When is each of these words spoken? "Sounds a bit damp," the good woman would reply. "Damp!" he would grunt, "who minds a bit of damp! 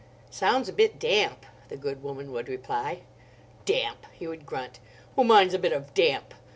"Sounds 0.31 0.67
a 0.67 0.73
bit 0.73 0.97
damp," 0.97 1.45
the 1.69 1.77
good 1.77 2.01
woman 2.01 2.31
would 2.31 2.49
reply. 2.49 3.01
"Damp!" 3.65 4.07
he 4.11 4.25
would 4.25 4.47
grunt, 4.47 4.79
"who 5.15 5.23
minds 5.23 5.53
a 5.53 5.59
bit 5.59 5.73
of 5.73 5.93
damp! 5.93 6.33